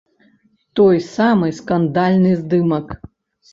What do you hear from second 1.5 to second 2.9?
скандальны здымак.